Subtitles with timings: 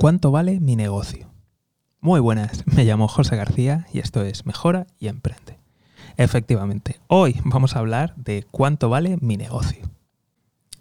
[0.00, 1.28] ¿Cuánto vale mi negocio?
[2.00, 5.58] Muy buenas, me llamo José García y esto es Mejora y Emprende.
[6.16, 9.90] Efectivamente, hoy vamos a hablar de cuánto vale mi negocio.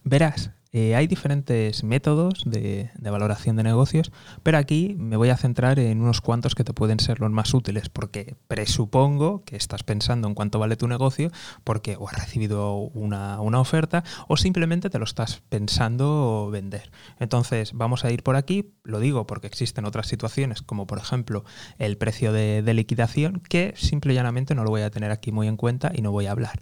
[0.03, 4.11] Verás, eh, hay diferentes métodos de, valoración de negocios,
[4.43, 7.51] pero aquí me voy a centrar en unos cuantos que te pueden ser los más
[7.55, 11.31] útiles, porque presupongo que estás pensando en cuánto vale tu negocio,
[11.63, 16.91] porque o has recibido una, oferta o simplemente te lo estás pensando vender.
[17.19, 21.43] Entonces, vamos a ir por aquí, lo digo porque existen otras situaciones, como por ejemplo
[21.79, 25.31] el precio de, de liquidación, que simple y llanamente no lo voy a tener aquí
[25.31, 26.59] muy en cuenta y no voy a hablar.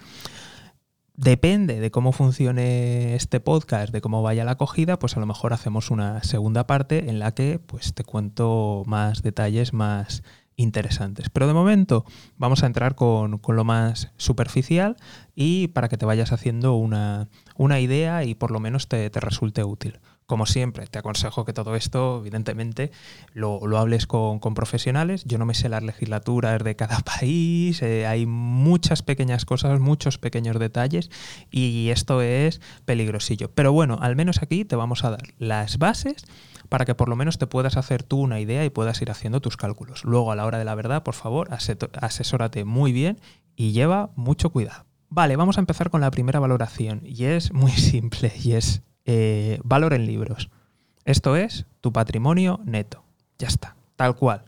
[1.18, 5.54] Depende de cómo funcione este podcast, de cómo vaya la acogida, pues a lo mejor
[5.54, 10.24] hacemos una segunda parte en la que pues te cuento más detalles más
[10.58, 11.30] interesantes.
[11.30, 12.04] Pero de momento
[12.38, 14.98] vamos a entrar con, lo más superficial
[15.36, 19.20] y para que te vayas haciendo una, una idea y por lo menos te, te
[19.22, 20.00] resulte útil.
[20.28, 22.92] Como siempre, te aconsejo que todo esto, evidentemente,
[23.34, 25.24] lo, hables con, profesionales.
[25.26, 30.18] Yo no me sé las legislaturas de cada país, eh, hay muchas pequeñas cosas, muchos
[30.18, 31.12] pequeños detalles
[31.52, 33.52] y esto es peligrosillo.
[33.54, 36.26] Pero bueno, al menos aquí te vamos a dar las bases
[36.70, 39.42] para que por lo menos te puedas hacer tú una idea y puedas ir haciendo
[39.42, 40.04] tus cálculos.
[40.06, 43.20] Luego, a la hora de la verdad, por favor, asesórate muy bien
[43.56, 44.86] y lleva mucho cuidado.
[45.10, 49.60] Vale, vamos a empezar con la primera valoración y es muy simple y es eh,
[49.64, 50.50] valor en libros.
[51.06, 53.04] Esto es tu patrimonio neto.
[53.38, 54.46] Ya está, tal cual.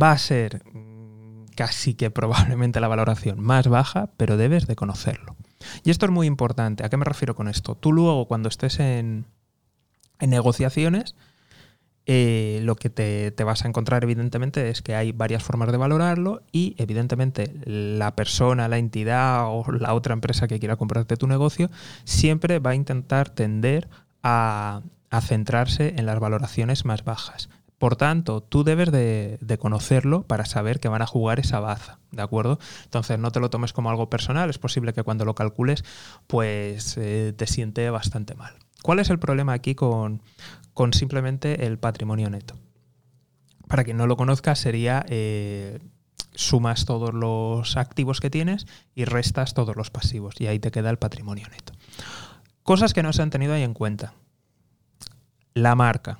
[0.00, 5.36] Va a ser mm, casi que probablemente la valoración más baja, pero debes de conocerlo.
[5.84, 6.84] Y esto es muy importante.
[6.84, 7.74] ¿A qué me refiero con esto?
[7.74, 9.26] Tú luego cuando estés en,
[10.20, 11.14] en negociaciones,
[12.10, 16.40] eh, lo que te, vas a encontrar evidentemente es que hay varias formas de valorarlo
[16.52, 21.70] y evidentemente la persona, la entidad o la otra empresa que quiera comprarte tu negocio
[22.04, 23.90] siempre va a intentar tender
[24.22, 24.80] a,
[25.20, 27.50] centrarse en las valoraciones más bajas.
[27.76, 32.22] Por tanto, tú debes de, conocerlo para saber que van a jugar esa baza, ¿de
[32.22, 32.58] acuerdo?
[32.84, 35.84] Entonces no te lo tomes como algo personal, es posible que cuando lo calcules
[36.26, 38.54] pues eh, te siente bastante mal.
[38.88, 40.22] ¿Cuál es el problema aquí con,
[40.72, 42.54] con simplemente el patrimonio neto.
[43.66, 45.78] Para quien no lo conozca, sería eh,
[46.32, 50.88] sumas todos los activos que tienes y restas todos los pasivos y ahí te queda
[50.88, 51.74] el patrimonio neto.
[52.62, 54.14] Cosas que no se han tenido ahí en cuenta.
[55.52, 56.18] La marca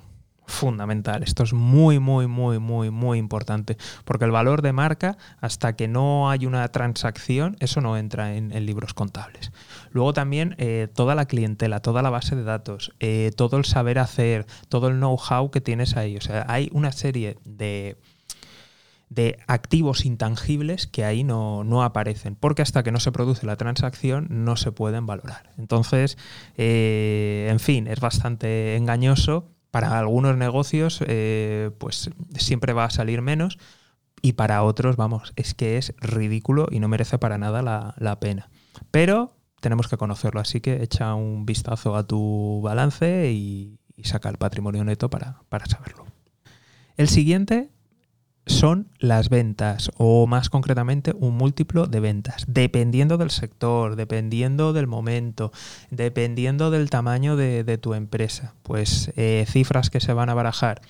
[0.59, 1.23] fundamental.
[1.23, 3.77] Esto es muy, muy, muy, muy, muy importante.
[4.05, 8.49] Porque el valor de marca, hasta que no hay una transacción, eso no entra en,
[8.65, 9.51] libros contables.
[9.91, 13.99] Luego también eh, toda la clientela, toda la base de datos, eh, todo el saber
[13.99, 16.17] hacer, todo el know-how que tienes ahí.
[16.17, 17.97] O sea, hay una serie de
[19.09, 23.55] de activos intangibles que ahí no, no, aparecen, porque hasta que no se produce la
[23.55, 25.49] transacción no se pueden valorar.
[25.57, 26.15] Entonces,
[26.57, 33.21] eh, en fin, es bastante engañoso para algunos negocios, eh, pues siempre va a salir
[33.21, 33.57] menos
[34.21, 38.49] y para otros, vamos, es que es ridículo y no merece para nada la, pena.
[38.91, 44.37] Pero tenemos que conocerlo, así que echa un vistazo a tu balance y, saca el
[44.37, 46.05] patrimonio neto para, para saberlo.
[46.95, 47.69] El siguiente
[48.45, 54.87] son las ventas o más concretamente un múltiplo de ventas, dependiendo del sector, dependiendo del
[54.87, 55.51] momento,
[55.91, 58.55] dependiendo del tamaño de, tu empresa.
[58.63, 60.81] Pues eh, cifras que se van a barajar.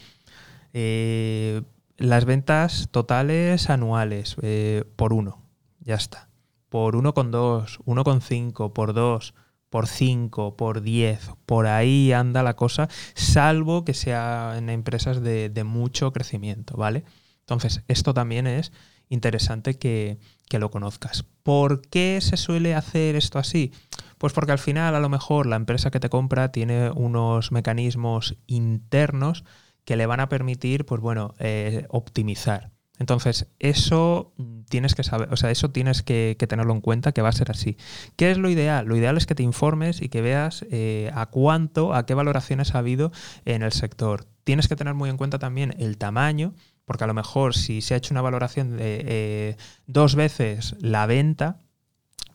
[0.74, 1.62] Eh,
[1.98, 5.42] las ventas totales anuales eh, por uno,
[5.82, 6.30] ya está.
[6.70, 9.34] Por uno con dos, uno con cinco, por dos,
[9.70, 15.64] por cinco, por diez, por ahí anda la cosa, salvo que sea en empresas de
[15.66, 17.04] mucho crecimiento, ¿vale?
[17.50, 18.72] Entonces, esto también es
[19.10, 20.20] interesante que,
[20.52, 21.26] lo conozcas.
[21.42, 23.72] ¿Por qué se suele hacer esto así?
[24.20, 28.38] Pues porque al final a lo mejor la empresa que te compra tiene unos mecanismos
[28.46, 29.46] internos
[29.84, 32.72] que le van a permitir, pues bueno, eh, optimizar.
[33.00, 34.34] Entonces, eso
[34.70, 37.50] tienes que saber, o sea, eso tienes que, tenerlo en cuenta que va a ser
[37.50, 37.78] así.
[38.18, 38.86] ¿Qué es lo ideal?
[38.86, 42.76] Lo ideal es que te informes y que veas eh, a cuánto, a qué valoraciones
[42.76, 43.12] ha habido
[43.46, 44.26] en el sector.
[44.44, 46.54] Tienes que tener muy en cuenta también el tamaño
[46.90, 51.06] porque a lo mejor si se ha hecho una valoración de eh, dos veces la
[51.06, 51.62] venta,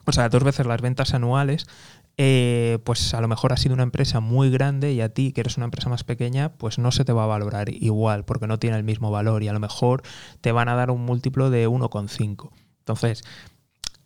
[0.07, 1.67] o sea, dos veces las ventas anuales,
[2.17, 5.41] eh, pues a lo mejor ha sido una empresa muy grande y a ti, que
[5.41, 8.59] eres una empresa más pequeña, pues no se te va a valorar igual, porque no
[8.59, 10.03] tiene el mismo valor y a lo mejor
[10.41, 12.51] te van a dar un múltiplo de 1,5.
[12.79, 13.25] Entonces,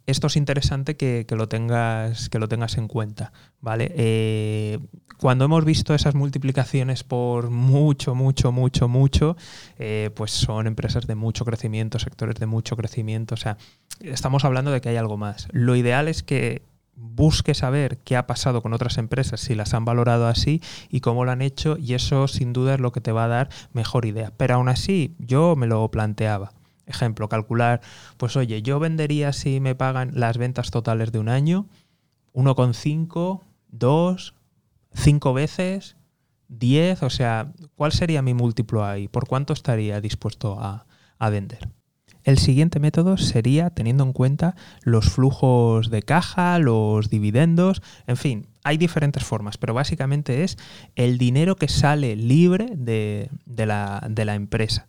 [0.06, 3.92] esto es interesante que, lo tengas, que lo tengas en cuenta, ¿vale?
[3.94, 4.78] Eh,
[5.18, 9.36] cuando hemos visto esas multiplicaciones por mucho, mucho, mucho, mucho,
[9.78, 13.58] eh, pues son empresas de mucho crecimiento, sectores de mucho crecimiento, o sea,
[14.00, 15.46] estamos hablando de que hay algo más.
[15.52, 16.62] Lo ideal es que
[16.98, 20.60] busque saber qué ha pasado con otras empresas, si las han valorado así
[20.90, 23.28] y cómo lo han hecho, y eso sin duda es lo que te va a
[23.28, 24.32] dar mejor idea.
[24.36, 26.52] Pero aún así, yo me lo planteaba.
[26.86, 27.80] Ejemplo, calcular,
[28.16, 31.66] pues oye, yo vendería si me pagan las ventas totales de un año,
[32.32, 34.34] 1,5, 2,
[34.94, 35.96] 5 veces,
[36.48, 39.06] 10, o sea, ¿cuál sería mi múltiplo ahí?
[39.06, 40.86] ¿Por cuánto estaría dispuesto a,
[41.18, 41.68] a vender?
[42.28, 48.48] El siguiente método sería teniendo en cuenta los flujos de caja, los dividendos, en fin,
[48.64, 50.58] hay diferentes formas, pero básicamente es
[50.94, 54.88] el dinero que sale libre de, la, empresa.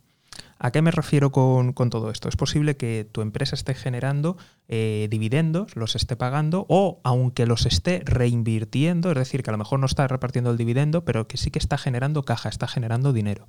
[0.58, 2.28] ¿A qué me refiero con, todo esto?
[2.28, 4.36] Es posible que tu empresa esté generando
[4.68, 9.60] eh, dividendos, los esté pagando, o aunque los esté reinvirtiendo, es decir, que a lo
[9.60, 13.14] mejor no está repartiendo el dividendo, pero que sí que está generando caja, está generando
[13.14, 13.48] dinero.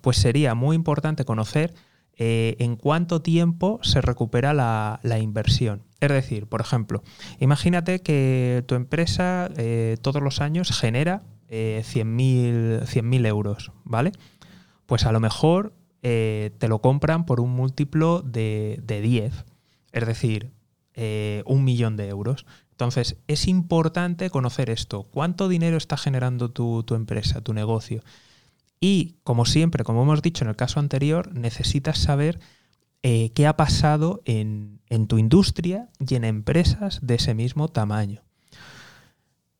[0.00, 1.74] Pues sería muy importante conocer
[2.18, 5.82] eh, en cuánto tiempo se recupera la, inversión.
[6.00, 7.02] Es decir, por ejemplo,
[7.40, 14.12] imagínate que tu empresa eh, todos los años genera eh, 100.000 euros, ¿vale?
[14.86, 19.44] Pues a lo mejor eh, te lo compran por un múltiplo de, 10,
[19.92, 20.52] es decir,
[21.44, 22.46] un millón de euros.
[22.70, 25.04] Entonces, es importante conocer esto.
[25.10, 28.02] ¿Cuánto dinero está generando tu, tu empresa, tu negocio?
[28.80, 32.40] Y, como siempre, como hemos dicho en el caso anterior, necesitas saber
[33.02, 38.22] eh, qué ha pasado en, tu industria y en empresas de ese mismo tamaño.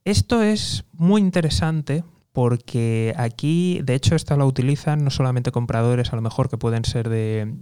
[0.05, 2.05] Esto es muy interesante
[2.37, 6.85] porque aquí, de hecho, esta lo utilizan no solamente compradores, a lo mejor que pueden
[6.85, 7.55] ser de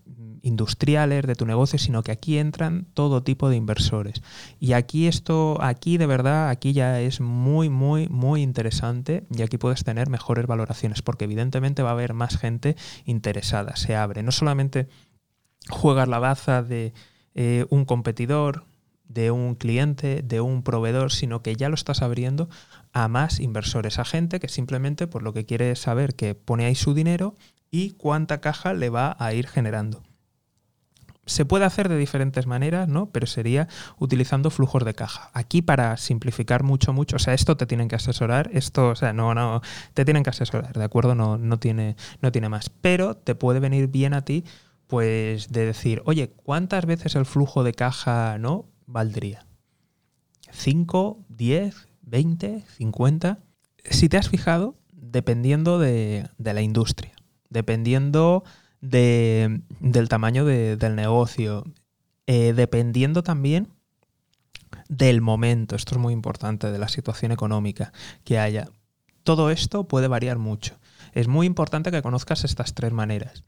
[0.43, 4.21] industriales de tu negocio, sino que aquí entran todo tipo de inversores.
[4.59, 9.59] Y aquí esto, aquí de verdad, aquí ya es muy, muy, muy interesante y aquí
[9.59, 12.75] puedes tener mejores valoraciones, porque evidentemente va a haber más gente
[13.05, 14.25] interesada, se abre.
[14.25, 14.89] No solamente
[15.69, 16.95] juegas la baza de
[17.37, 18.65] eh, un competidor,
[19.09, 22.49] de un cliente, de un proveedor, sino que ya lo estás abriendo
[22.93, 26.75] a más inversores, a gente que simplemente por lo que quiere saber que pone ahí
[26.75, 27.37] su dinero
[27.71, 30.03] y cuánta caja le va a ir generando.
[31.27, 33.11] Se puede hacer de diferentes maneras, ¿no?
[33.11, 33.67] Pero sería
[33.99, 35.31] utilizando flujos de caja.
[35.33, 39.13] Aquí para simplificar mucho, mucho, o sea, esto te tienen que asesorar, esto, o sea,
[39.15, 39.63] no, no,
[39.95, 41.15] te tienen que asesorar, ¿de acuerdo?
[41.15, 42.69] No, no, tiene, no tiene más.
[42.69, 44.45] Pero te puede venir bien a ti,
[44.87, 48.67] pues, de decir, oye, ¿cuántas veces el flujo de caja, ¿no?
[48.87, 49.47] Valdría.
[50.53, 53.39] ¿5, 10, 20, 50?
[53.91, 57.13] Si te has fijado, dependiendo de, de la industria,
[57.51, 58.45] dependiendo
[58.81, 61.65] del tamaño del negocio,
[62.27, 63.69] eh, dependiendo también
[64.89, 67.93] del momento, esto es muy importante, de la situación económica
[68.25, 68.69] que haya.
[69.23, 70.79] Todo esto puede variar mucho.
[71.13, 73.45] Es muy importante que conozcas estas tres maneras.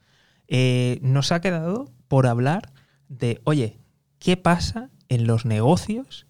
[0.48, 2.72] Eh, nos ha quedado por hablar
[3.08, 3.78] de, oye,
[4.18, 6.26] ¿qué pasa en los negocios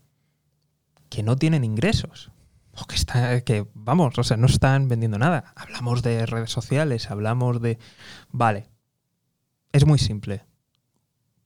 [1.08, 2.30] que no tienen ingresos?
[2.78, 5.52] O que, está, que, vamos, o sea, no están vendiendo nada.
[5.56, 7.78] Hablamos de redes sociales, hablamos de...
[8.30, 8.68] Vale,
[9.72, 10.44] es muy simple.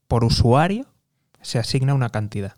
[0.08, 0.92] Por usuario
[1.40, 2.56] se asigna una cantidad.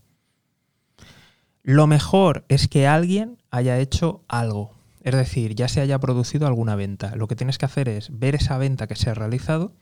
[1.63, 4.75] Lo mejor es que alguien haya hecho algo.
[5.03, 7.15] Es decir, ya se haya producido alguna venta.
[7.15, 9.75] Lo que tienes que hacer es ver esa venta que se ha realizado,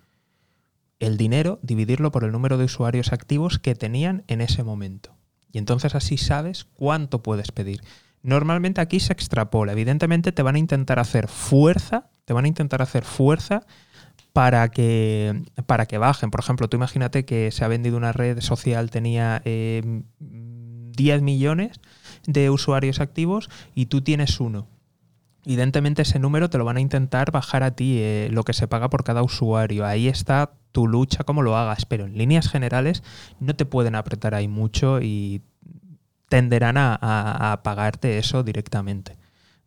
[1.01, 5.17] el dinero, dividirlo por el número de usuarios activos que tenían en ese momento.
[5.51, 7.83] Y entonces así sabes cuánto puedes pedir.
[8.23, 9.73] Normalmente aquí se extrapola.
[9.73, 13.67] Evidentemente te van a intentar hacer fuerza, te van a intentar hacer fuerza
[14.33, 16.31] para que, para que bajen.
[16.31, 21.81] Por ejemplo, tú imagínate que se ha vendido una red social, tenía 10 eh, millones
[22.27, 24.69] de usuarios activos y tú tienes uno.
[25.47, 28.69] Evidentemente ese número te lo van a intentar bajar a ti, eh, lo que se
[28.69, 29.87] paga por cada usuario.
[29.87, 33.03] Ahí está tu lucha, como lo hagas, pero en líneas generales
[33.39, 35.43] no te pueden apretar ahí mucho y
[36.29, 36.95] tenderán a,
[37.53, 39.19] a pagarte eso directamente.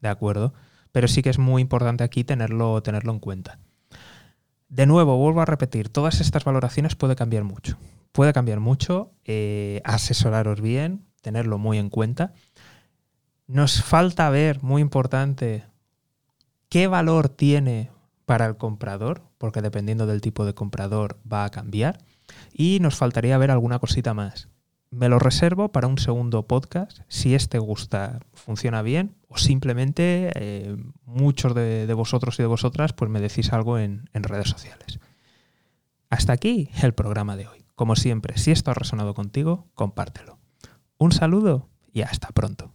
[0.02, 0.54] ¿De acuerdo?
[0.92, 3.60] Pero sí que es muy importante aquí tenerlo, tenerlo en cuenta.
[4.70, 7.78] De nuevo, vuelvo a repetir, todas estas valoraciones puede cambiar mucho.
[8.12, 12.34] Puede cambiar mucho, eh, asesoraros bien, tenerlo muy en cuenta.
[13.48, 15.66] Nos falta ver, muy importante,
[16.70, 17.92] qué valor tiene
[18.26, 21.98] para el comprador, porque dependiendo del tipo de comprador va a cambiar.
[22.54, 24.48] Y nos faltaría ver alguna cosita más.
[24.90, 27.00] Me lo reservo para un segundo podcast.
[27.10, 33.12] Si este gusta, funciona bien, o simplemente eh, muchos de, vosotros y de vosotras pues
[33.12, 35.02] me decís algo en, en redes sociales.
[36.10, 37.66] Hasta aquí el programa de hoy.
[37.76, 40.40] Como siempre, si esto ha resonado contigo, compártelo.
[40.98, 42.72] Un saludo y hasta pronto.